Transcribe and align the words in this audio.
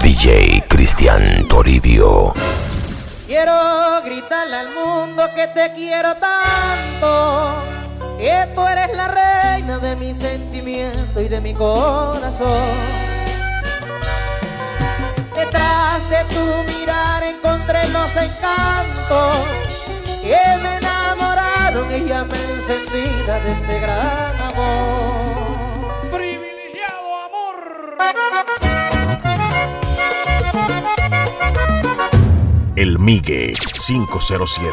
DJ 0.00 0.64
Cristian 0.68 1.48
Toribio. 1.48 2.32
Quiero 3.26 4.00
gritarle 4.04 4.56
al 4.56 4.68
mundo 4.68 5.24
que 5.34 5.48
te 5.48 5.72
quiero 5.74 6.14
tanto, 6.16 7.64
que 8.16 8.46
tú 8.54 8.64
eres 8.64 8.96
la 8.96 9.08
reina 9.08 9.78
de 9.78 9.96
mi 9.96 10.14
sentimiento 10.14 11.20
y 11.20 11.28
de 11.28 11.40
mi 11.40 11.52
corazón. 11.52 12.52
Detrás 15.34 16.08
de 16.08 16.24
tu 16.32 16.72
mirar 16.72 17.24
encontré 17.24 17.88
los 17.88 18.10
encantos 18.16 19.36
que 20.22 20.38
me 20.62 20.76
enamoraron 20.76 21.92
y 21.92 22.08
ya 22.08 22.22
me 22.22 22.38
encendida 22.38 23.40
de 23.40 23.52
este 23.52 23.80
gran 23.80 24.40
amor. 24.42 26.10
Privilegiado 26.12 27.16
amor. 27.24 28.75
El 32.76 32.98
Migue 32.98 33.54
507. 33.54 34.70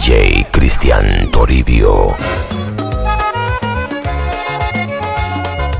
DJ 0.00 0.46
Cristian 0.50 1.30
Toribio. 1.30 2.16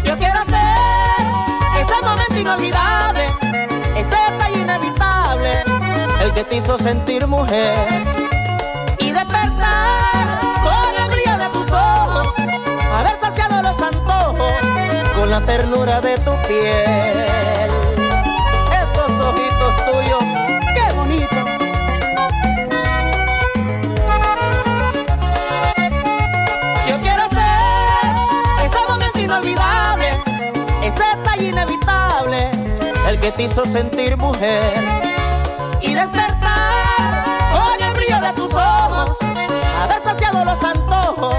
Yo 0.04 0.18
quiero 0.18 0.40
ser 0.44 1.80
ese 1.80 2.02
momento 2.02 2.38
inolvidable, 2.38 3.24
ese 3.96 4.16
detalle 4.30 4.60
inevitable, 4.60 5.64
el 6.22 6.32
que 6.34 6.44
te 6.44 6.56
hizo 6.56 6.76
sentir 6.76 7.26
mujer 7.26 7.78
y 8.98 9.10
despertar 9.10 10.40
con 10.64 11.02
el 11.02 11.10
brillo 11.10 11.38
de 11.38 11.48
tus 11.48 11.72
ojos, 11.72 12.28
haber 12.92 13.18
saciado 13.22 13.62
los 13.62 13.80
antojos 13.80 14.52
con 15.16 15.30
la 15.30 15.40
ternura 15.46 16.02
de 16.02 16.18
tu 16.18 16.32
piel. 16.46 17.69
Que 33.20 33.32
te 33.32 33.42
hizo 33.42 33.66
sentir 33.66 34.16
mujer 34.16 34.72
y 35.82 35.92
despertar 35.92 37.24
con 37.52 37.82
el 37.82 37.92
brillo 37.94 38.20
de 38.20 38.32
tus 38.32 38.52
ojos, 38.54 39.16
haber 39.82 40.02
saciado 40.02 40.44
los 40.44 40.62
antojos 40.64 41.36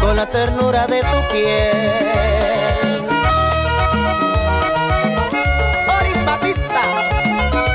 con 0.00 0.16
la 0.16 0.26
ternura 0.26 0.86
de 0.86 1.00
tu 1.00 1.32
piel. 1.32 3.06
Boris 5.86 6.24
Batista, 6.26 6.82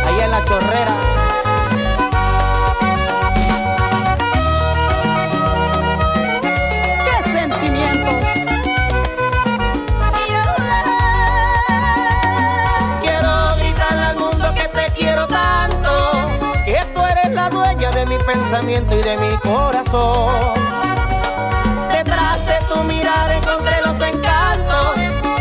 ahí 0.05 0.21
en 0.21 0.31
la 0.31 0.43
chorrera. 0.43 1.16
Y 18.39 19.01
de 19.01 19.17
mi 19.17 19.37
corazón. 19.37 20.33
Detrás 21.91 22.45
de 22.45 22.55
tu 22.69 22.83
mirar 22.83 23.31
encontré 23.31 23.81
los 23.81 23.99
encantos 24.01 24.95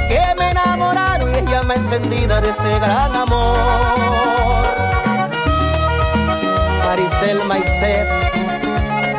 que 0.08 0.34
me 0.38 0.50
enamoraron 0.50 1.30
y 1.30 1.34
es 1.34 1.44
llama 1.44 1.74
encendida 1.74 2.40
de 2.40 2.50
este 2.50 2.78
gran 2.78 3.14
amor. 3.14 3.58
Maricel 6.84 7.44
Maicet, 7.46 8.08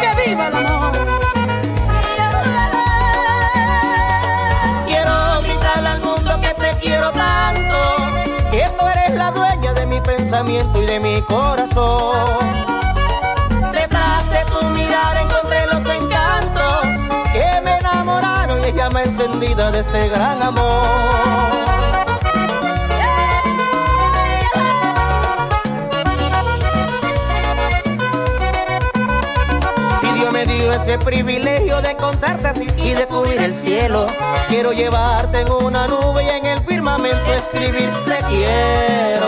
que 0.01 0.29
viva 0.29 0.47
el 0.47 0.55
amor. 0.55 0.91
Quiero 4.87 5.41
gritarle 5.43 5.89
al 5.89 6.01
mundo 6.01 6.31
que 6.41 6.53
te 6.55 6.77
quiero 6.79 7.11
tanto, 7.11 7.95
que 8.51 8.69
tú 8.77 8.87
eres 8.87 9.17
la 9.17 9.31
dueña 9.31 9.73
de 9.73 9.85
mi 9.85 10.01
pensamiento 10.01 10.81
y 10.81 10.85
de 10.87 10.99
mi 10.99 11.21
corazón. 11.21 12.77
Llama 18.87 19.03
encendida 19.03 19.69
de 19.69 19.79
este 19.81 20.07
gran 20.07 20.41
amor. 20.41 20.87
Si 29.99 30.07
Dios 30.13 30.31
me 30.31 30.45
dio 30.45 30.71
ese 30.71 30.97
privilegio 30.99 31.81
de 31.81 31.97
contarte 31.97 32.47
a 32.47 32.53
ti 32.53 32.67
y 32.77 32.93
de 32.93 33.05
cubrir 33.07 33.41
el 33.41 33.53
cielo, 33.53 34.07
quiero 34.47 34.71
llevarte 34.71 35.41
en 35.41 35.51
una 35.51 35.87
nube 35.87 36.23
y 36.23 36.29
en 36.29 36.45
el 36.45 36.59
firmamento 36.61 37.33
escribir 37.33 37.89
te 38.05 38.19
quiero. 38.29 39.27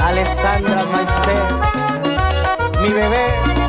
Alessandra 0.00 0.84
Maicet, 0.84 2.80
mi 2.80 2.88
bebé. 2.88 3.65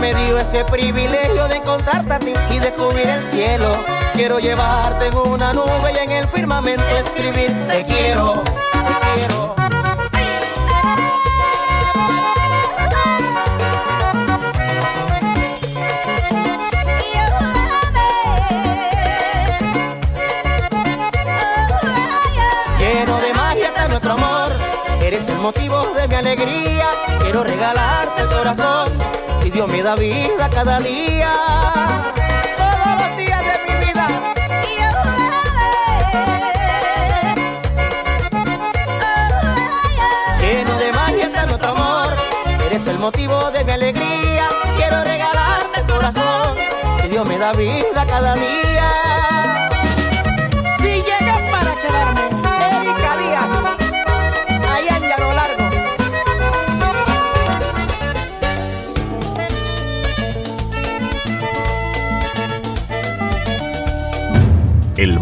Me 0.00 0.14
dio 0.14 0.38
ese 0.38 0.64
privilegio 0.64 1.48
de 1.48 1.56
encontrarte 1.56 2.12
a 2.12 2.18
ti 2.18 2.32
y 2.50 2.58
de 2.58 2.72
cubrir 2.72 3.08
el 3.08 3.22
cielo, 3.24 3.76
quiero 4.14 4.38
llevarte 4.38 5.06
en 5.06 5.16
una 5.16 5.52
nube 5.52 5.92
y 5.94 5.98
en 5.98 6.10
el 6.10 6.28
firmamento 6.28 6.84
escribir 6.98 7.50
te 7.66 7.84
quiero, 7.84 8.42
te 8.44 9.18
quiero. 9.18 9.58
motivo 25.48 25.82
de 25.94 26.08
mi 26.08 26.14
alegría. 26.14 26.90
Quiero 27.20 27.42
regalarte 27.42 28.22
el 28.22 28.28
corazón. 28.28 29.27
Si 29.48 29.52
Dios 29.52 29.72
me 29.72 29.82
da 29.82 29.94
vida 29.94 30.50
cada 30.50 30.78
día, 30.78 31.32
todos 32.58 33.00
los 33.00 33.16
días 33.16 33.40
de 33.46 33.54
mi 33.64 33.86
vida. 33.86 34.06
Lleno 40.38 40.76
de 40.76 40.92
magia 40.92 41.24
está 41.24 41.46
nuestro 41.46 41.70
amor. 41.70 42.08
Eres 42.66 42.86
el 42.88 42.98
motivo 42.98 43.50
de 43.50 43.64
mi 43.64 43.72
alegría. 43.72 44.50
Quiero 44.76 45.02
regalarte 45.02 45.80
el 45.80 45.86
corazón. 45.86 46.54
Si 47.00 47.08
Dios 47.08 47.26
me 47.26 47.38
da 47.38 47.54
vida 47.54 48.04
cada 48.06 48.34
día. 48.34 49.77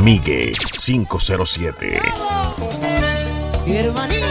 Migue 0.06 0.52
507. 0.78 2.00
Hermanito. 3.66 4.24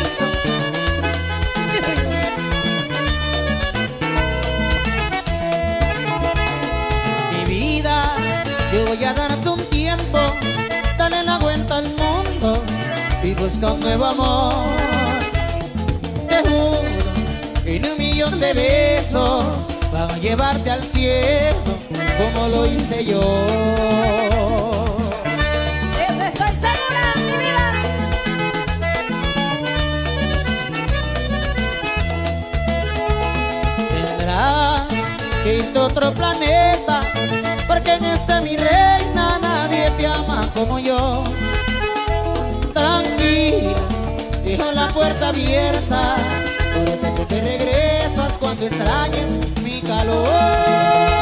Mi 7.34 7.54
vida, 7.54 8.06
yo 8.72 8.86
voy 8.86 9.04
a 9.04 9.14
darte 9.14 9.50
un 9.50 9.60
tiempo, 9.66 10.18
dale 10.98 11.24
la 11.24 11.40
vuelta 11.40 11.80
al 11.80 11.90
mundo 11.90 12.64
y 13.22 13.34
busca 13.34 13.74
un 13.74 13.82
nuevo 13.82 14.06
amor. 14.06 14.54
Te 16.30 16.38
juro, 16.48 16.80
en 17.66 17.86
un 17.86 17.98
millón 17.98 18.40
de 18.40 18.54
besos, 18.54 19.44
van 19.92 20.10
a 20.10 20.18
llevarte 20.20 20.72
al 20.72 20.84
cielo 20.86 21.60
como 22.18 22.48
lo 22.48 22.66
hice 22.66 23.04
yo. 23.04 24.85
Planeta, 35.94 37.02
porque 37.68 37.94
en 37.94 38.06
este 38.06 38.42
mi 38.42 38.58
reina 38.58 39.38
nadie 39.40 39.92
te 39.98 40.08
ama 40.08 40.50
como 40.54 40.80
yo. 40.80 41.24
Tranquila, 42.74 43.76
deja 44.44 44.72
la 44.72 44.88
puerta 44.90 45.30
abierta, 45.30 46.16
porque 46.74 47.12
sé 47.16 47.26
que 47.28 47.42
regresas 47.42 48.34
cuando 48.40 48.66
extrañen 48.66 49.54
mi 49.64 49.82
calor. 49.82 51.15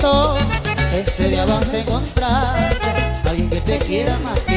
Cariñito. 0.00 0.36
Ese 0.92 1.28
día 1.28 1.44
vas 1.44 1.72
a 1.72 1.78
encontrar 1.78 2.70
alguien 3.28 3.50
que 3.50 3.60
te 3.60 3.78
quiera 3.78 4.18
más 4.18 4.49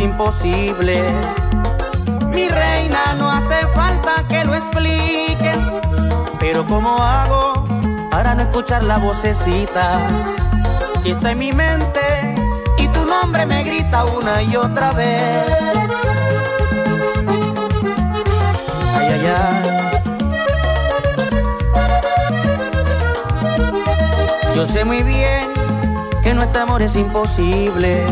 imposible. 0.00 1.02
Mi 2.30 2.48
reina, 2.48 3.14
no 3.16 3.30
hace 3.30 3.66
falta 3.74 4.26
que 4.28 4.44
lo 4.44 4.54
expliques. 4.54 5.58
Pero 6.38 6.66
¿cómo 6.66 7.02
hago 7.02 7.66
para 8.10 8.34
no 8.34 8.42
escuchar 8.42 8.84
la 8.84 8.98
vocecita 8.98 10.00
que 11.02 11.10
está 11.10 11.32
en 11.32 11.38
mi 11.38 11.52
mente 11.52 12.00
y 12.78 12.88
tu 12.88 13.04
nombre 13.04 13.46
me 13.46 13.64
grita 13.64 14.04
una 14.04 14.42
y 14.42 14.56
otra 14.56 14.92
vez? 14.92 15.44
Ay, 18.96 19.08
ay, 19.12 19.26
ay. 19.26 19.78
Yo 24.54 24.66
sé 24.66 24.84
muy 24.84 25.02
bien 25.02 25.52
que 26.22 26.34
nuestro 26.34 26.62
amor 26.62 26.82
es 26.82 26.96
imposible. 26.96 28.04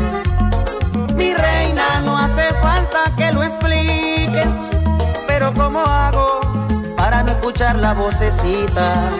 la 7.74 7.94
vocecita. 7.94 9.10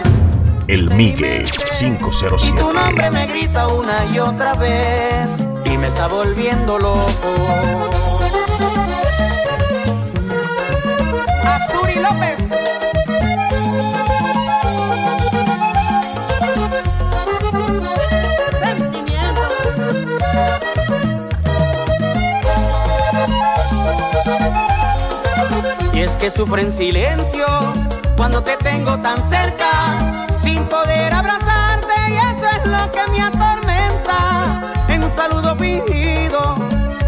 El 0.67 0.89
Migue 0.91 1.43
507. 1.77 2.45
Y 2.47 2.51
tu 2.51 2.73
nombre 2.73 3.11
me 3.11 3.27
grita 3.27 3.67
una 3.67 4.05
y 4.13 4.19
otra 4.19 4.53
vez 4.55 5.45
y 5.65 5.77
me 5.77 5.87
está 5.87 6.07
volviendo 6.07 6.79
loco. 6.79 7.07
Azuri 11.43 11.95
López. 11.95 12.51
Y 25.93 25.99
es 25.99 26.15
que 26.15 26.29
sufre 26.29 26.61
en 26.61 26.71
silencio 26.71 27.45
cuando 28.17 28.41
te 28.41 28.57
tengo 28.57 28.97
tan 28.97 29.17
cerca, 29.29 30.25
sin 30.39 30.65
poder 30.65 31.13
abrazarte, 31.13 31.93
y 32.09 32.15
eso 32.15 32.47
es 32.57 32.65
lo 32.65 32.91
que 32.91 33.11
me 33.11 33.21
atormenta. 33.21 34.61
En 34.89 35.03
un 35.03 35.11
saludo 35.11 35.55
fingido, 35.55 36.55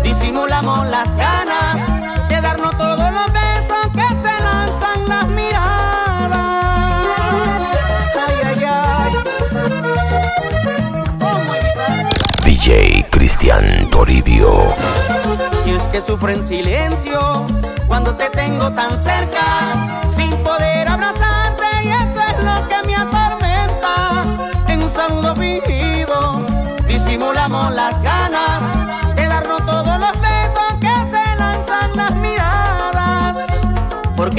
disimulamos 0.03 0.87
las 0.87 1.13
ganas 1.17 2.29
de 2.29 2.39
darnos 2.39 2.77
todos 2.77 3.11
los 3.11 3.33
besos 3.33 3.89
que 3.93 4.07
se 4.21 4.43
lanzan 4.43 5.09
las 5.09 5.27
miradas. 5.29 6.31
Ay, 8.27 8.35
ay, 8.45 8.63
ay. 8.65 9.13
DJ 12.45 13.07
Cristian 13.09 13.89
Toribio. 13.89 14.51
Y 15.65 15.71
es 15.71 15.83
que 15.83 16.01
sufro 16.01 16.29
en 16.29 16.43
silencio 16.43 17.45
cuando 17.87 18.15
te 18.15 18.29
tengo 18.29 18.71
tan 18.71 18.99
cerca, 18.99 20.01
sin 20.15 20.29
poder 20.43 20.78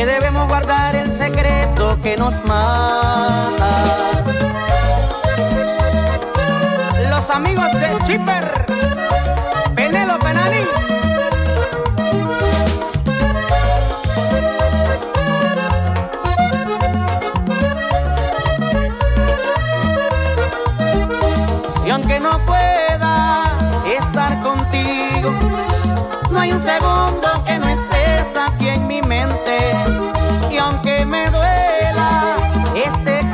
Porque 0.01 0.15
debemos 0.15 0.49
guardar 0.49 0.97
el 0.97 1.13
secreto 1.13 2.01
que 2.03 2.17
nos 2.17 2.33
mata. 2.47 3.85
Los 7.11 7.29
amigos 7.29 7.71
del 7.75 7.99
Chipper, 8.05 8.65
Penelo 9.75 10.19
Penalí. 10.19 11.00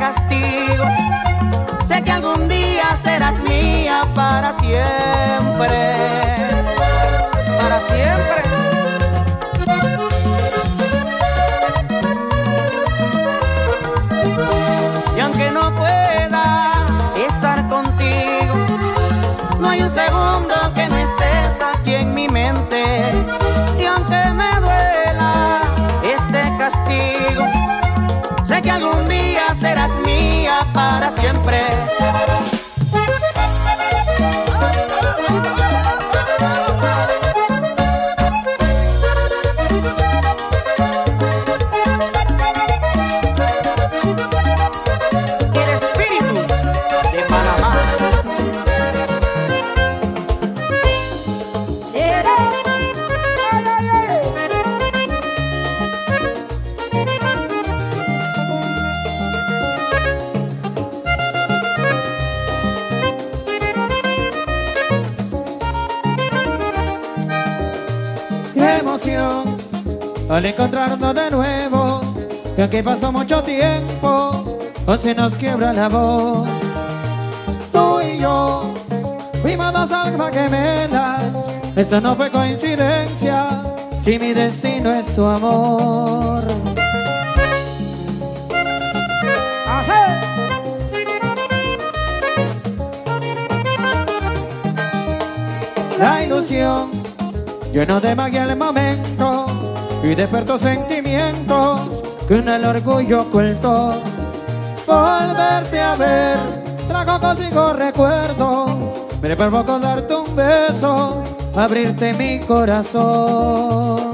Castigo, 0.07 0.85
sé 1.85 2.01
que 2.01 2.11
algún 2.11 2.47
día 2.47 2.97
serás 3.03 3.37
mía 3.41 4.03
para 4.15 4.53
siempre. 4.53 5.79
Para 7.59 7.79
siempre. 7.91 8.39
Y 15.17 15.19
aunque 15.19 15.51
no 15.51 15.75
pueda 15.75 16.45
estar 17.27 17.67
contigo, 17.67 18.55
no 19.59 19.69
hay 19.69 19.81
un 19.81 19.91
segundo 19.91 20.55
que 20.73 20.87
no 20.87 20.97
estés 20.97 21.51
aquí 21.73 21.95
en 21.95 22.13
mi 22.13 22.29
mente. 22.29 22.81
Y 23.77 23.85
aunque 23.85 24.21
me 24.39 24.51
duela 24.65 25.61
este 26.15 26.41
castigo, 26.57 27.43
sé 28.45 28.61
que 28.61 28.71
algún 28.71 29.09
día 29.09 29.36
serás 29.59 29.91
mía 30.05 30.59
para 30.73 31.09
siempre. 31.09 32.56
Que 72.69 72.83
pasó 72.83 73.13
mucho 73.13 73.41
tiempo, 73.43 74.43
hoy 74.85 74.97
se 74.99 75.15
nos 75.15 75.33
quiebra 75.35 75.71
la 75.71 75.87
voz. 75.87 76.47
Tú 77.71 78.01
y 78.01 78.19
yo 78.19 78.73
fuimos 79.41 79.71
dos 79.71 79.91
almas 79.93 80.35
gemelas. 80.35 81.23
Esto 81.77 82.01
no 82.01 82.15
fue 82.15 82.29
coincidencia. 82.29 83.47
Si 84.01 84.19
mi 84.19 84.33
destino 84.33 84.91
es 84.91 85.05
tu 85.15 85.25
amor. 85.25 86.45
La 95.97 96.23
ilusión 96.23 96.91
lleno 97.71 97.99
de 98.01 98.13
magia 98.13 98.43
el 98.43 98.55
momento 98.57 99.45
y 100.03 100.13
despertó 100.13 100.57
sentimientos 100.57 102.06
en 102.35 102.47
el 102.47 102.65
orgullo 102.65 103.21
ocultó. 103.21 104.01
Volverte 104.85 105.79
a 105.79 105.95
ver 105.95 106.57
trajo 106.87 107.19
consigo 107.19 107.73
recuerdos, 107.73 108.71
me 109.21 109.35
provoco 109.35 109.77
darte 109.79 110.15
un 110.15 110.35
beso, 110.35 111.21
abrirte 111.55 112.13
mi 112.13 112.39
corazón. 112.39 114.06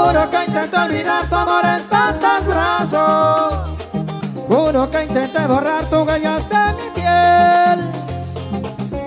Juro 0.00 0.30
que 0.30 0.44
intenté 0.46 0.76
olvidar 0.78 1.26
tu 1.28 1.34
amor 1.36 1.64
en 1.64 1.82
tantos 1.88 2.46
brazos. 2.46 3.54
Juro 4.48 4.90
que 4.90 5.04
intenté 5.04 5.46
borrar 5.46 5.84
tu 5.90 5.96
huella 6.02 6.38
de 6.38 6.72
mi 6.78 6.88
piel. 6.94 7.78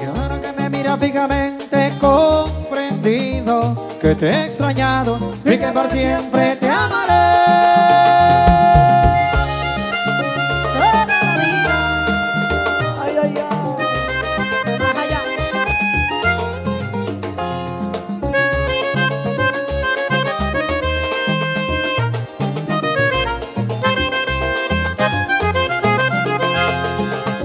Y 0.01 0.05
ahora 0.05 0.39
que 0.39 0.51
me 0.62 0.69
mira 0.69 0.95
fijamente 0.95 1.97
comprendido 2.00 3.75
que 4.00 4.13
te 4.13 4.29
he 4.29 4.45
extrañado 4.45 5.17
y 5.43 5.57
que 5.57 5.67
por 5.67 5.89
siempre 5.91 6.55
te 6.57 6.69
amaré. 6.69 7.72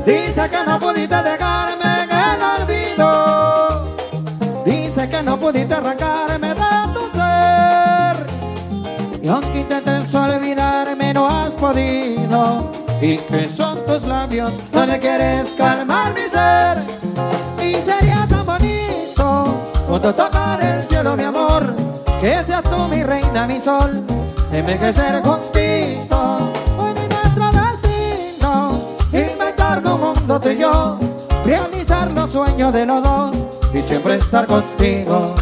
Dice 0.08 0.48
que 0.48 0.64
no 0.64 0.80
pudiste 0.80 1.16
dejarme 1.16 2.04
en 2.04 2.10
el 2.10 2.42
olvido. 2.62 3.84
Dice 4.64 5.06
que 5.06 5.22
no 5.22 5.38
pudiste 5.38 5.74
arrancarme 5.74 6.48
de 6.48 6.94
tu 6.94 7.00
ser. 7.10 8.16
Y 9.20 9.28
aunque 9.28 9.60
intentes 9.60 10.14
olvidarme, 10.14 11.12
no 11.12 11.28
has 11.28 11.50
podido. 11.50 12.72
Y 13.02 13.18
que 13.18 13.46
son 13.48 13.84
tus 13.84 14.02
labios 14.04 14.54
donde 14.72 14.98
quieres 14.98 15.50
calmar 15.58 16.14
mi 16.14 16.22
ser. 16.22 16.78
Y 17.62 17.74
sería 17.74 18.26
tan 18.26 18.46
bonito 18.46 19.60
cuando 19.86 20.14
tocar 20.14 20.64
el 20.64 20.80
cielo, 20.80 21.18
mi 21.18 21.24
amor. 21.24 21.74
Que 22.18 22.42
seas 22.42 22.62
tú 22.62 22.78
mi 22.88 23.02
reina, 23.02 23.46
mi 23.46 23.60
sol. 23.60 24.06
Envejecer 24.52 25.22
juntitos. 25.22 26.57
Yo. 30.28 30.98
Realizar 31.46 32.12
los 32.12 32.32
sueños 32.32 32.70
de 32.74 32.84
los 32.84 33.02
dos. 33.02 33.34
Y 33.72 33.80
siempre 33.80 34.16
estar 34.16 34.46
contigo. 34.46 35.34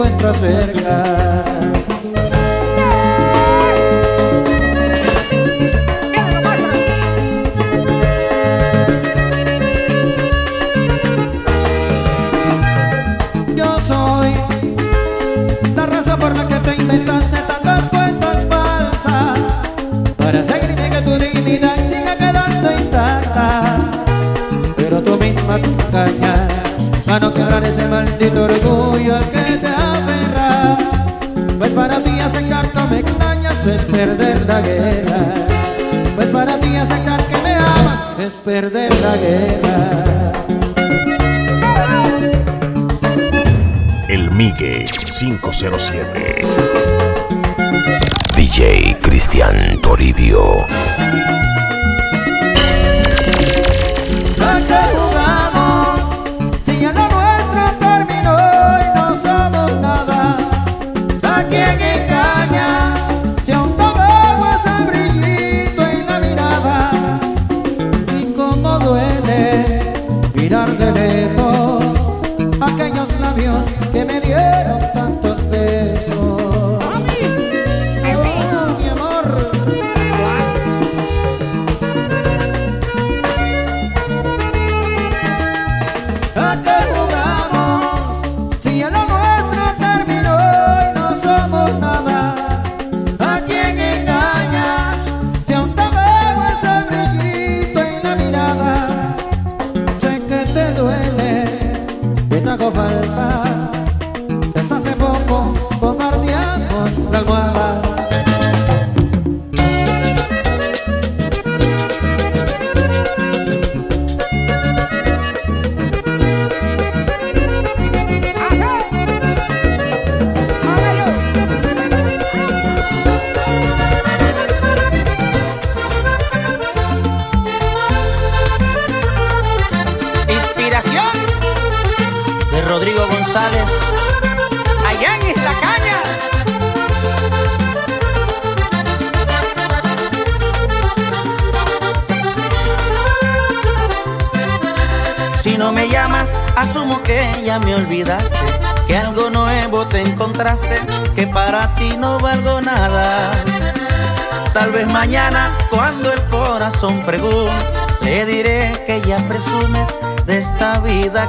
encuentro 0.00 0.32
cerca. 0.34 1.19
perder 34.16 34.46
la 34.46 34.60
guerra. 34.60 35.34
Pues 36.16 36.28
para 36.28 36.58
ti 36.58 36.76
aceptar 36.76 37.24
que 37.26 37.36
me 37.38 37.54
amas 37.54 38.18
es 38.18 38.32
perder 38.32 38.92
la 39.00 39.16
guerra. 39.16 40.32
El 44.08 44.30
Migue 44.32 44.84
507. 45.18 46.44
DJ 48.34 48.96
Cristian 49.00 49.80
Toribio. 49.80 50.66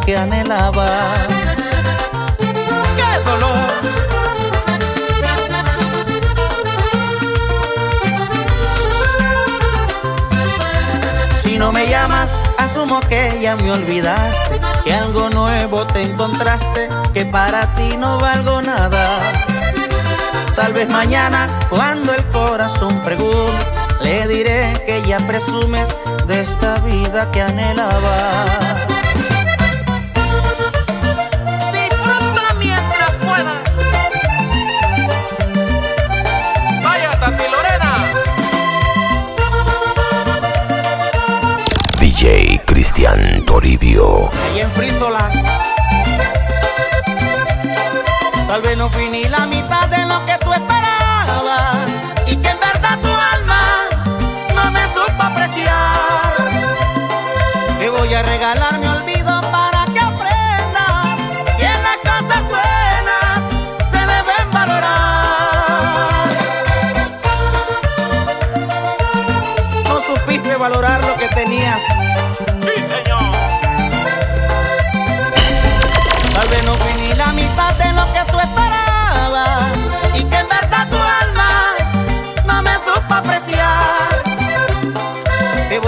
Que 0.05 0.17
anhelaba. 0.17 0.87
¡Qué 2.37 3.29
dolor! 3.29 3.71
Si 11.41 11.57
no 11.57 11.71
me 11.71 11.87
llamas, 11.87 12.31
asumo 12.57 12.99
que 13.01 13.39
ya 13.41 13.55
me 13.55 13.71
olvidaste, 13.71 14.59
que 14.83 14.93
algo 14.93 15.29
nuevo 15.29 15.85
te 15.87 16.03
encontraste, 16.03 16.89
que 17.13 17.25
para 17.25 17.73
ti 17.73 17.97
no 17.97 18.19
valgo 18.19 18.61
nada. 18.61 19.19
Tal 20.55 20.73
vez 20.73 20.87
mañana, 20.89 21.47
cuando 21.69 22.13
el 22.13 22.23
corazón 22.27 23.01
pregunte, 23.01 23.65
le 24.01 24.27
diré 24.27 24.73
que 24.85 25.01
ya 25.07 25.19
presumes 25.19 25.87
de 26.27 26.41
esta 26.41 26.77
vida 26.79 27.31
que 27.31 27.41
anhelaba. 27.41 28.90
Cristian 43.01 43.41
Toribio. 43.45 44.29
Ahí 44.31 44.61
en 44.61 44.71
Frisola. 44.73 45.31
Tal 48.47 48.61
vez 48.61 48.77
no 48.77 48.87
fui 48.89 49.09
ni 49.09 49.23
la 49.23 49.47
mitad 49.47 49.87
de 49.87 50.05
lo 50.05 50.23
que 50.27 50.37
tú 50.37 50.53
esperabas. 50.53 51.87
Y 52.27 52.35
que 52.35 52.49
en 52.49 52.59
verdad 52.59 52.99
tu 53.01 53.09
alma 53.09 53.61
no 54.53 54.69
me 54.69 54.83
supo 54.93 55.23
apreciar. 55.23 56.31
Te 57.79 57.89
voy 57.89 58.13
a 58.13 58.21
regalar 58.21 58.79
mi 58.79 58.85
olvido 58.85 59.41
para 59.51 59.85
que 59.85 59.99
aprendas 59.99 61.17
que 61.57 61.69
las 61.85 61.97
cosas 62.05 62.43
buenas 62.53 63.41
se 63.89 63.97
deben 63.97 64.51
valorar. 64.51 66.27
No 69.85 70.01
supiste 70.01 70.55
valorar 70.55 71.00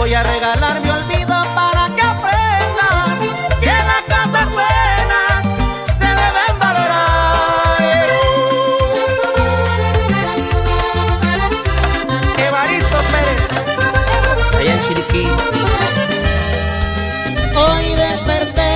voy 0.03 0.13
a 0.13 0.23
regalar 0.23 0.81
mi 0.81 0.89
olvido 0.89 1.33
para 1.55 1.89
que 1.95 2.01
aprendas 2.01 3.19
que 3.61 3.67
las 3.67 4.03
cosas 4.03 4.51
buenas 4.51 5.43
se 5.97 6.05
deben 6.05 6.59
valorar. 6.59 7.79
Evaristo 12.37 12.97
Pérez, 13.13 13.41
allá 14.59 14.73
en 14.73 14.81
Chiriquí. 14.81 15.25
Hoy 17.55 17.95
desperté 17.95 18.71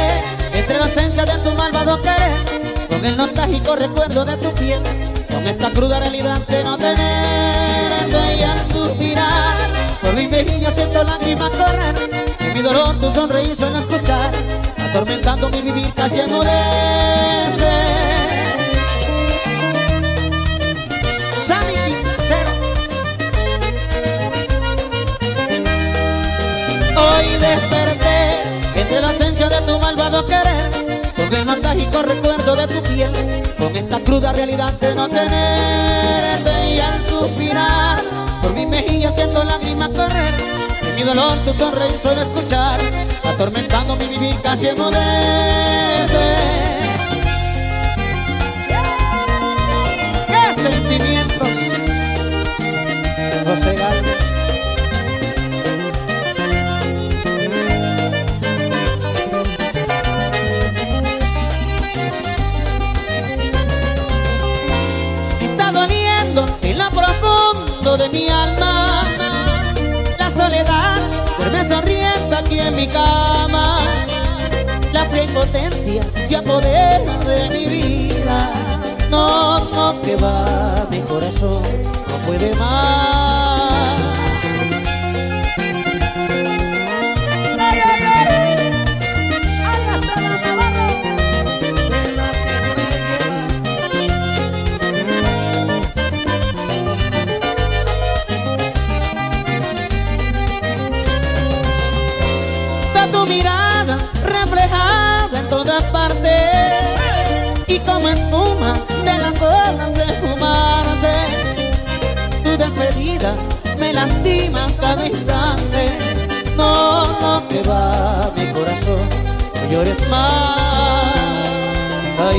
entre 0.54 0.80
la 0.80 0.86
esencia 0.86 1.26
de 1.26 1.38
tu 1.40 1.52
malvado 1.56 2.02
querer, 2.04 2.88
con 2.88 3.04
el 3.04 3.18
nostálgico 3.18 3.76
recuerdo 3.76 4.24
de 4.24 4.38
tu 4.38 4.54
piel, 4.54 4.82
con 5.30 5.46
esta 5.46 5.72
cruda 5.72 6.00
realidad 6.00 6.40
de 6.48 6.64
no 6.64 6.78
tenerte 6.78 7.47
siento 10.78 11.04
lágrimas 11.04 11.50
correr, 11.50 11.96
y 12.40 12.54
mi 12.54 12.62
dolor 12.62 13.00
tu 13.00 13.10
sonreír 13.12 13.56
suena 13.56 13.80
escuchar, 13.80 14.30
atormentando 14.90 15.50
mi 15.50 15.62
vivir 15.62 15.92
casi 15.96 16.20
enmudece. 16.20 17.72
Sammy. 21.48 21.74
Hoy 26.96 27.28
desperté 27.40 28.20
entre 28.76 29.02
la 29.02 29.12
esencia 29.12 29.50
de 29.50 29.62
tu 29.62 29.80
malvado 29.80 30.26
querer, 30.28 30.72
con 31.16 31.34
el 31.34 31.46
nostálgico 31.46 32.04
recuerdo 32.04 32.56
de 32.56 32.68
tu 32.68 32.82
piel, 32.84 33.12
con 33.58 33.76
esta 33.76 34.00
cruda 34.02 34.32
realidad 34.32 34.74
de 34.74 34.94
no 34.94 35.10
tenerte 35.10 36.52
y 36.72 36.80
al 36.80 37.00
suspirar, 37.10 38.00
por 38.44 38.54
mi 38.54 38.66
mejilla 38.68 39.12
siento 39.12 39.44
lágrimas 39.44 39.90
correr, 39.90 40.34
en 40.54 40.57
dolor 41.08 41.38
tu 41.46 41.54
sonreír 41.54 41.98
solo 41.98 42.20
escuchar, 42.20 42.78
atormentando 43.24 43.96
mi 43.96 44.08
vivir 44.08 44.36
casi 44.42 44.68
enmudece. 44.68 46.26
¡Qué 50.28 50.62
sentimientos! 50.62 51.47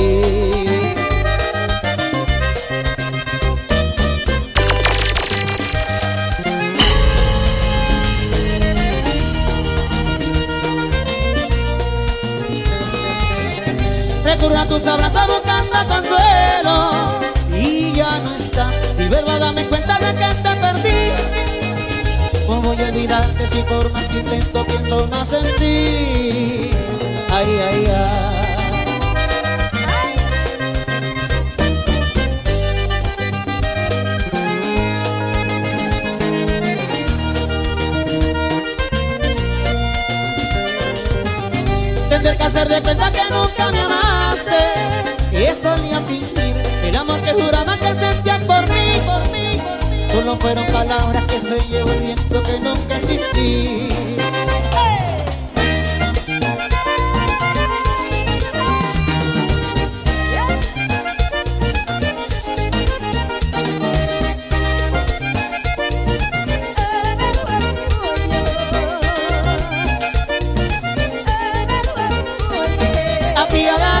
Ay. 0.09 0.39
Recurro 14.23 14.57
a 14.57 14.65
tus 14.67 14.85
abrazos 14.87 15.27
buscando 15.27 15.71
consuelo 15.87 17.19
Y 17.53 17.93
ya 17.93 18.19
no 18.19 18.35
está 18.35 18.69
Y 18.97 19.07
vuelvo 19.09 19.31
a 19.31 19.39
darme 19.39 19.65
cuenta 19.65 19.97
de 19.99 20.15
que 20.15 20.35
te 20.41 20.55
perdí 20.55 22.45
¿Cómo 22.47 22.73
voy 22.73 22.83
a 22.83 22.87
olvidarte 22.87 23.47
si 23.47 23.61
por 23.63 23.91
más 23.91 24.07
que 24.07 24.19
intento 24.19 24.65
pienso 24.65 25.07
más 25.07 25.33
en 25.33 25.45
ti? 25.57 26.71
Ay, 27.31 27.59
ay, 27.71 27.85
ay 27.85 28.38
que 42.39 42.45
hacer 42.45 42.67
de 42.69 42.81
cuenta 42.81 43.11
que 43.11 43.23
nunca 43.29 43.71
me 43.71 43.79
amaste. 43.81 44.57
Y 45.31 45.61
solía 45.61 45.99
fingir 46.07 46.55
el 46.85 46.95
amor 46.95 47.19
que 47.21 47.33
juraba 47.33 47.77
que 47.77 47.99
sentías 47.99 48.41
por 48.45 48.61
mí, 48.67 49.01
por 49.05 49.31
mí. 49.31 49.57
Solo 50.13 50.35
fueron 50.37 50.65
palabras 50.67 51.25
que 51.27 51.39
se 51.39 51.59
llevó 51.69 51.91
el 51.91 52.01
viento 52.01 52.41
que 52.43 52.59
nunca 52.59 52.97
existí 52.97 54.08
piedad. 73.49 73.98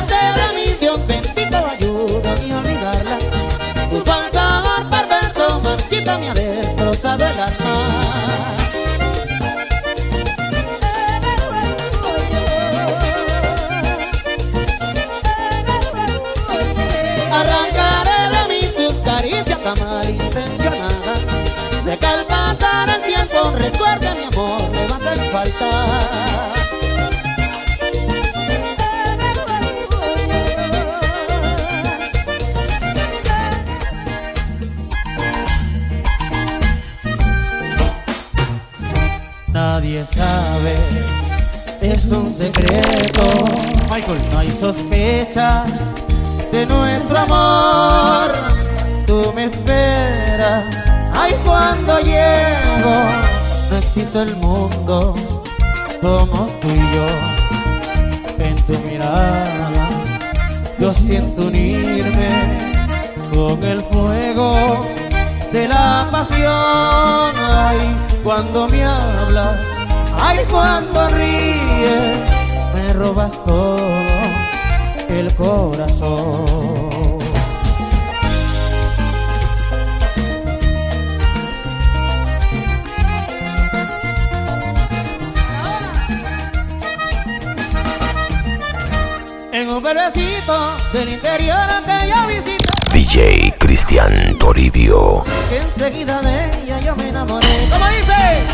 Existe 53.99 54.21
el 54.21 54.35
mundo 54.37 55.13
como 56.01 56.47
tú 56.61 56.67
y 56.69 56.79
yo. 56.95 58.43
En 58.45 58.55
tu 58.65 58.77
mirada, 58.87 59.69
yo 60.79 60.91
siento 60.91 61.47
unirme 61.47 62.29
con 63.33 63.61
el 63.63 63.81
fuego 63.81 64.85
de 65.51 65.67
la 65.67 66.07
pasión. 66.11 67.33
Ay, 67.35 67.79
cuando 68.23 68.67
me 68.69 68.85
hablas, 68.85 69.59
ay, 70.17 70.39
cuando 70.49 71.07
ríes, 71.09 72.19
me 72.73 72.93
robas 72.93 73.33
todo 73.43 73.79
el 75.09 75.33
corazón. 75.35 76.98
En 89.69 89.75
un 89.75 89.83
verdecito 89.83 90.73
del 90.91 91.09
interior 91.09 91.55
que 91.85 92.09
yo 92.09 92.27
visito 92.27 92.73
DJ 92.91 93.53
Cristian 93.59 94.35
Toribio. 94.39 95.23
que 95.47 95.57
enseguida 95.57 96.19
de 96.21 96.63
ella 96.63 96.79
yo 96.79 96.95
me 96.95 97.09
enamoré. 97.09 97.45
¿Cómo 97.71 97.85
dice? 97.89 98.45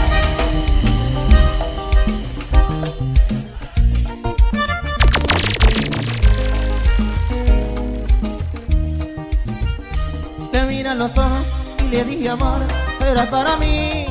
Le 10.51 10.63
miran 10.65 10.99
los 10.99 11.17
ojos 11.17 11.47
y 11.79 11.83
le 11.83 12.03
dije 12.03 12.29
amor, 12.29 12.59
era 12.99 13.29
para 13.29 13.55
mí. 13.55 14.05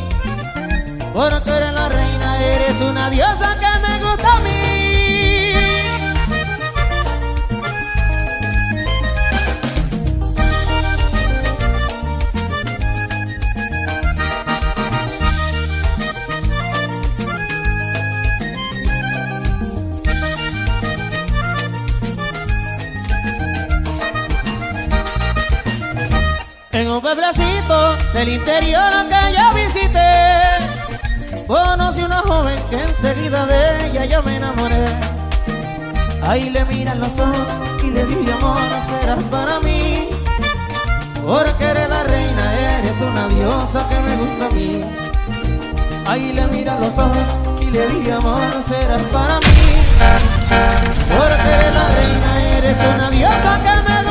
Porque 1.12 1.51
eres 1.51 1.73
la 1.75 1.88
reina, 1.90 2.43
eres 2.43 2.81
una 2.81 3.11
diosa 3.11 3.59
que 3.61 3.87
me 3.87 4.03
gusta 4.03 4.33
a 4.33 4.40
mí. 4.40 4.54
En 26.74 26.90
un 26.90 27.00
pueblecito 27.00 27.94
del 28.14 28.30
interior 28.30 28.92
que 29.08 29.32
yo 29.32 29.54
visité, 29.54 31.46
conocí 31.46 32.02
una 32.02 32.16
joven 32.16 32.58
que 32.68 32.82
enseguida 32.82 33.46
de 33.46 33.87
ella 33.87 34.04
yo 34.06 34.22
me 34.24 34.34
enamoré. 34.34 34.84
Ahí 36.26 36.50
le 36.50 36.64
miran 36.64 36.98
los 36.98 37.12
ojos 37.12 37.46
y 37.80 37.90
le 37.90 38.04
dije 38.06 38.32
amor, 38.32 38.58
serás 38.90 39.22
para 39.24 39.60
mí. 39.60 40.08
Porque 41.24 41.64
eres 41.64 41.88
la 41.88 42.02
reina, 42.02 42.54
eres 42.78 43.00
una 43.00 43.28
diosa 43.28 43.88
que 43.88 44.00
me 44.00 44.16
gusta 44.16 44.46
a 44.46 44.50
mí. 44.50 44.82
Ahí 46.08 46.32
le 46.32 46.46
miran 46.48 46.80
los 46.80 46.98
ojos 46.98 47.28
y 47.60 47.66
le 47.66 47.88
dije 47.88 48.12
amor, 48.14 48.40
serás 48.68 49.02
para 49.12 49.38
mí. 49.38 49.62
Porque 51.08 51.50
eres 51.54 51.74
la 51.76 51.88
reina, 51.88 52.58
eres 52.58 52.78
una 52.96 53.10
diosa 53.10 53.60
que 53.62 53.88
me 53.88 54.04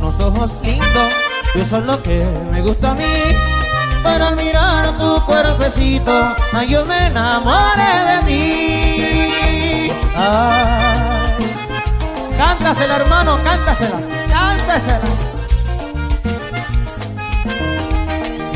unos 0.00 0.18
ojos 0.20 0.52
lindos, 0.62 1.12
y 1.54 1.60
eso 1.60 1.78
es 1.78 1.84
lo 1.84 2.02
que 2.02 2.24
me 2.50 2.62
gusta 2.62 2.92
a 2.92 2.94
mí. 2.94 3.04
Pero 4.02 4.26
al 4.28 4.36
mirar 4.36 4.96
tu 4.96 5.20
cuerpecito, 5.26 6.10
ay, 6.54 6.68
yo 6.68 6.84
me 6.86 7.06
enamoré 7.06 7.92
de 8.08 8.22
ti. 8.26 9.92
Cántasela, 12.36 12.96
hermano, 12.96 13.38
cántasela, 13.44 13.98
cántasela. 14.30 15.00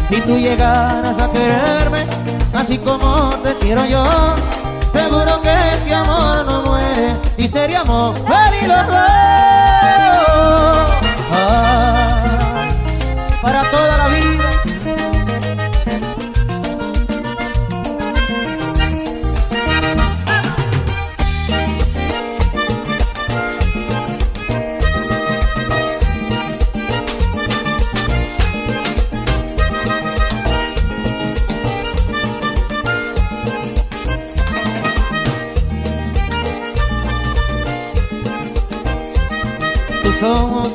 Si 0.08 0.20
tú 0.22 0.38
llegaras 0.38 1.18
a 1.18 1.30
quererme, 1.30 2.06
así 2.54 2.78
como 2.78 3.30
te 3.42 3.54
quiero 3.58 3.84
yo, 3.84 4.04
seguro 4.92 5.40
que 5.42 5.54
este 5.72 5.94
amor 5.94 6.46
no 6.46 6.62
muere 6.62 7.16
y 7.36 7.48
seríamos 7.48 8.18
felices 8.20 8.68
los 8.68 8.86
dos. 8.86 9.53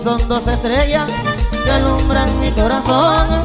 Son 0.09 0.27
dos 0.27 0.47
estrellas 0.47 1.07
que 1.63 1.71
alumbran 1.71 2.39
mi 2.39 2.51
corazón. 2.51 3.43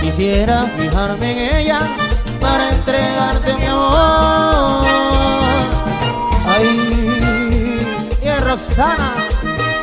Quisiera 0.00 0.62
fijarme 0.78 1.32
en 1.32 1.54
ella 1.56 1.80
para 2.40 2.70
entregarte 2.70 3.56
mi 3.56 3.66
amor. 3.66 4.86
Ay, 6.48 6.68
y 8.22 8.28
es 8.28 8.40
Roxana, 8.44 9.14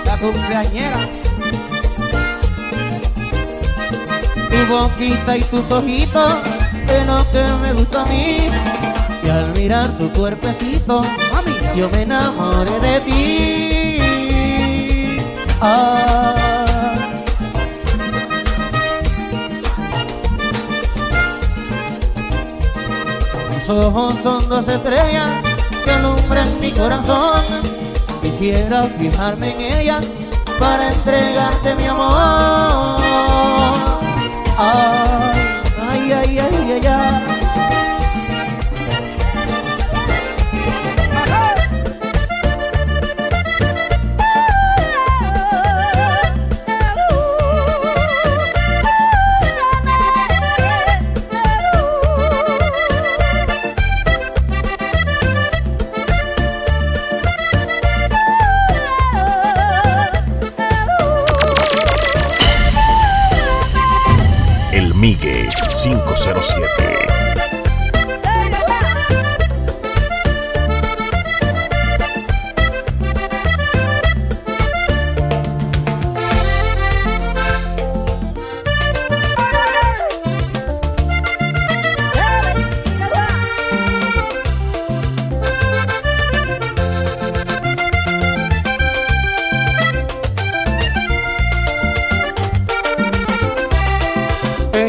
la 0.05 0.17
cumpleañera. 0.17 0.99
Tu 4.51 4.73
boquita 4.73 5.38
y 5.38 5.41
tus 5.41 5.69
ojitos 5.71 6.33
es 6.88 7.05
lo 7.05 7.19
que 7.33 7.43
me 7.62 7.73
gusta 7.73 8.03
a 8.03 8.05
mí. 8.05 8.49
Y 9.23 9.29
al 9.29 9.51
mirar 9.57 9.89
tu 9.97 10.09
cuerpecito, 10.13 11.01
mami, 11.33 11.55
yo 11.75 11.89
me 11.89 12.03
enamoré 12.03 12.79
de 12.79 12.99
ti. 13.01 13.12
Ah. 15.65 16.36
Tus 23.65 23.69
ojos 23.69 24.15
son 24.21 24.49
dos 24.49 24.67
estrellas 24.67 25.30
que 25.86 25.91
alumbran 25.91 26.60
mi 26.60 26.69
corazón. 26.73 27.39
Quisiera 28.21 28.84
fijarme 28.84 29.54
en 29.54 29.62
ellas 29.62 30.06
para 30.60 30.91
entregarte 30.91 31.76
mi 31.76 31.86
amor. 31.86 33.02
Ay, 34.58 36.12
ay, 36.12 36.12
ay, 36.12 36.39
ay, 36.39 36.71
ay, 36.73 36.88
ay. 36.88 37.33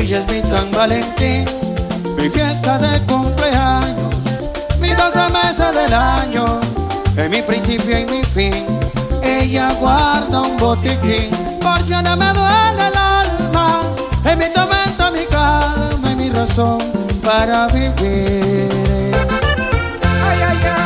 Ella 0.05 0.19
es 0.19 0.31
mi 0.31 0.43
San 0.43 0.71
Valentín, 0.71 1.47
mi 2.19 2.29
fiesta 2.29 2.77
de 2.77 3.01
cumpleaños, 3.07 4.15
mi 4.79 4.91
doce 4.91 5.27
meses 5.31 5.75
del 5.75 5.95
año, 5.95 6.61
es 7.17 7.31
mi 7.31 7.41
principio 7.41 7.99
y 8.01 8.05
mi 8.05 8.23
fin. 8.23 8.67
Ella 9.23 9.73
guarda 9.81 10.43
un 10.43 10.59
botiquín, 10.59 11.31
por 11.59 11.83
si 11.83 11.93
no 11.93 12.17
me 12.19 12.35
duele 12.35 12.89
el 12.89 12.97
alma, 12.99 13.81
es 14.27 14.37
mi 14.37 14.53
tormenta, 14.53 15.11
mi 15.11 15.25
calma 15.25 16.13
y 16.13 16.17
mi 16.17 16.29
razón 16.29 16.81
para 17.25 17.67
vivir. 17.69 18.69
Ay, 20.03 20.39
ay, 20.47 20.59
ay. 20.77 20.84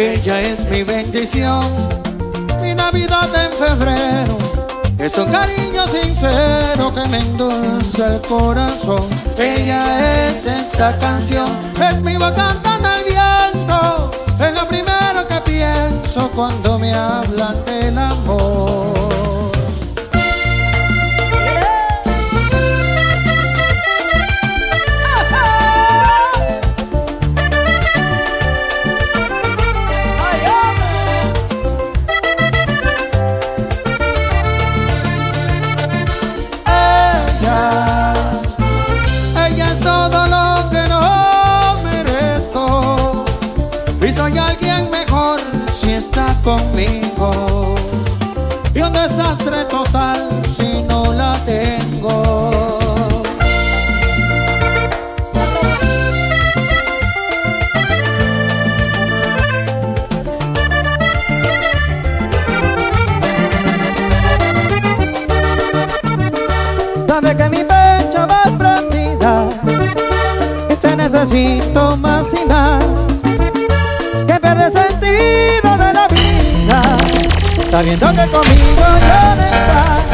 Ella 0.00 0.40
es 0.40 0.64
mi 0.70 0.82
bendición, 0.82 1.60
mi 2.62 2.74
Navidad 2.74 3.28
en 3.34 3.52
febrero. 3.52 4.38
Es 4.98 5.18
un 5.18 5.30
cariño 5.30 5.86
sincero 5.86 6.90
que 6.94 7.06
me 7.10 7.18
endulza 7.18 8.14
el 8.14 8.20
corazón. 8.22 9.06
Ella 9.36 10.28
es 10.28 10.46
esta 10.46 10.96
canción, 10.96 11.46
es 11.86 12.00
mi 12.00 12.16
voz 12.16 12.32
cantando 12.32 12.88
viento. 13.04 14.10
Es 14.42 14.54
lo 14.54 14.66
primero 14.68 15.28
que 15.28 15.38
pienso 15.44 16.30
cuando 16.30 16.78
me 16.78 16.94
hablan 16.94 17.62
del 17.66 17.98
amor. 17.98 18.69
Sabiendo 77.80 78.08
que 78.08 78.26
conmigo 78.30 78.84
ya 79.08 79.34
no 79.36 79.42
estás. 79.42 80.04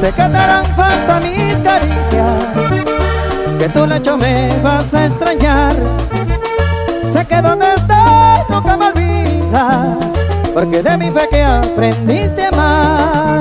Sé 0.00 0.12
que 0.12 0.22
te 0.22 0.36
harán 0.36 0.64
falta 0.76 1.18
mis 1.18 1.60
caricias 1.60 2.44
Que 3.58 3.68
tu 3.70 3.84
lecho 3.84 4.16
me 4.16 4.56
vas 4.62 4.94
a 4.94 5.06
extrañar. 5.06 5.74
Sé 7.10 7.26
que 7.26 7.42
donde 7.42 7.74
estás 7.74 8.48
nunca 8.50 8.76
me 8.76 8.86
olvidas 8.86 9.96
Porque 10.54 10.80
de 10.80 10.96
mí 10.96 11.10
fue 11.10 11.28
que 11.28 11.42
aprendiste 11.42 12.48
a 12.52 13.40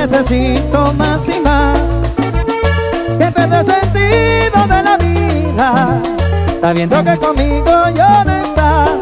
necesito 0.00 0.92
más 0.94 1.28
y 1.28 1.40
más. 1.40 1.78
Que 3.18 3.30
pierde 3.30 3.64
sentido 3.64 4.66
de 4.66 4.82
la 4.82 4.96
vida 4.96 6.00
Sabiendo 6.58 7.04
que 7.04 7.18
conmigo 7.18 7.70
ya 7.94 8.24
no 8.24 8.32
estás. 8.32 9.00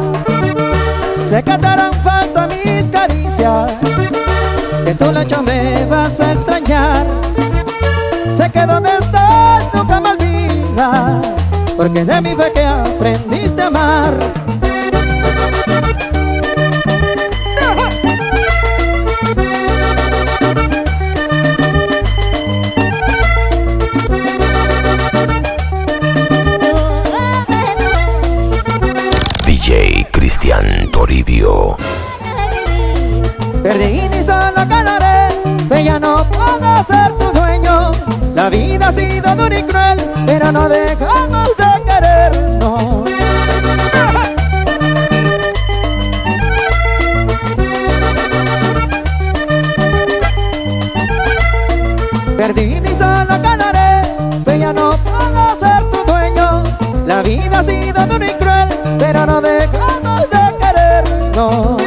Sé 1.28 1.42
que 1.42 1.56
te 1.56 1.68
falta 2.02 2.48
mis 2.48 2.88
caricias 2.88 3.70
Que 4.84 4.94
tu 4.94 5.12
lecho 5.12 5.42
me 5.42 5.84
vas 5.84 6.18
a 6.20 6.32
extrañar. 6.32 7.06
Sé 8.36 8.50
que 8.50 8.66
donde 8.66 8.90
estás 8.90 9.64
nunca 9.74 10.00
me 10.00 10.10
olvidas 10.10 11.26
Porque 11.76 12.04
de 12.04 12.20
mí 12.20 12.34
fue 12.34 12.52
que 12.52 12.64
aprendiste 12.64 13.62
a 13.62 13.66
amar 13.66 14.14
La 38.48 38.56
vida 38.56 38.88
ha 38.88 38.92
sido 38.92 39.36
dura 39.36 39.58
y 39.58 39.62
cruel, 39.62 39.98
pero 40.24 40.50
no 40.50 40.70
dejamos 40.70 41.48
de 41.58 41.84
querernos. 41.84 43.10
Perdí 52.38 52.80
y 52.82 52.94
solo 52.94 53.38
ganaré, 53.42 54.14
que 54.46 54.58
ya 54.58 54.72
no 54.72 54.96
puedo 55.04 55.60
ser 55.60 55.82
tu 55.90 56.10
dueño. 56.10 56.64
La 57.06 57.20
vida 57.20 57.58
ha 57.58 57.62
sido 57.62 58.06
dura 58.06 58.30
y 58.30 58.32
cruel, 58.32 58.68
pero 58.98 59.26
no 59.26 59.42
dejamos 59.42 60.22
de 60.22 60.56
querernos. 60.58 61.77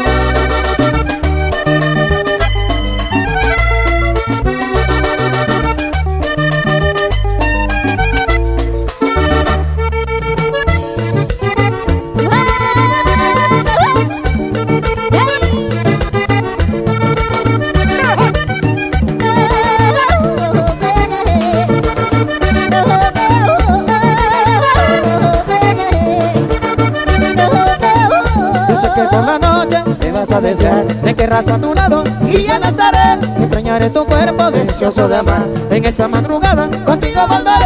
Me 31.42 31.48
querrás 31.48 31.58
a 31.58 31.68
tu 31.68 31.74
lado 31.74 32.04
y 32.30 32.44
ya 32.44 32.60
no 32.60 32.68
estaré. 32.68 33.26
Extrañaré 33.40 33.90
tu 33.90 34.06
cuerpo 34.06 34.52
deseoso 34.52 35.08
de 35.08 35.16
amar. 35.16 35.48
En 35.72 35.86
esa 35.86 36.08
madrugada 36.08 36.70
contigo 36.86 37.22
volveré. 37.28 37.66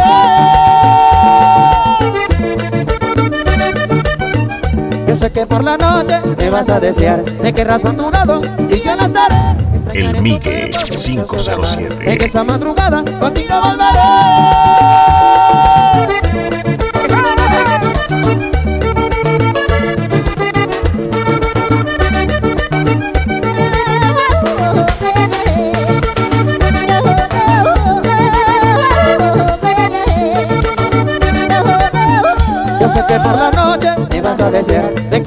Yo 5.06 5.14
sé 5.14 5.30
que 5.30 5.46
por 5.46 5.62
la 5.62 5.76
noche 5.76 6.20
te 6.38 6.48
vas 6.48 6.70
a 6.70 6.80
desear. 6.80 7.22
Me 7.42 7.52
querrás 7.52 7.84
a 7.84 7.92
tu 7.92 8.10
lado 8.10 8.40
y 8.70 8.80
ya 8.80 8.96
no 8.96 9.04
estaré. 9.04 9.36
Tu 9.92 10.22
Migue 10.22 10.70
cuerpo 10.70 10.90
deseoso 10.90 11.36
de 11.44 11.52
amar. 11.52 11.68
507. 11.68 12.12
En 12.12 12.22
esa 12.22 12.44
madrugada 12.44 13.04
contigo 13.20 13.60
volveré 13.62 14.65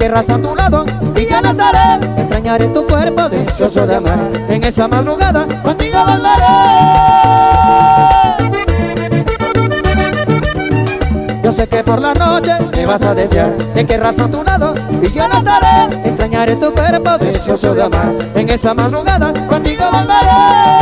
querrás 0.00 0.30
a 0.30 0.38
tu 0.38 0.54
lado 0.54 0.84
y 1.14 1.26
ya 1.26 1.40
no 1.40 1.50
estaré. 1.50 2.06
Extrañaré 2.16 2.66
tu 2.68 2.86
cuerpo 2.86 3.28
deseoso 3.28 3.86
de 3.86 3.96
amar. 3.96 4.18
En 4.48 4.64
esa 4.64 4.88
madrugada 4.88 5.46
contigo 5.62 5.98
volveré. 6.06 6.46
Yo 11.44 11.52
sé 11.52 11.68
que 11.68 11.84
por 11.84 12.00
la 12.00 12.14
noche 12.14 12.54
me 12.72 12.86
vas 12.86 13.02
a 13.02 13.14
desear. 13.14 13.50
Te 13.74 13.84
querrás 13.84 14.18
a 14.18 14.26
tu 14.26 14.42
lado 14.42 14.74
y 15.02 15.12
yo 15.12 15.28
no 15.28 15.38
estaré. 15.38 16.08
Extrañaré 16.08 16.56
tu 16.56 16.72
cuerpo 16.72 17.18
deseoso 17.18 17.74
de 17.74 17.82
amar. 17.82 18.14
En 18.34 18.48
esa 18.48 18.72
madrugada 18.74 19.32
contigo 19.48 19.84
volveré 19.92 20.79